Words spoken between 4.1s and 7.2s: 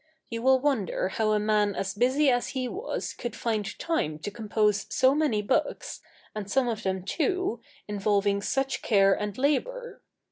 to compose so many books, and some of them,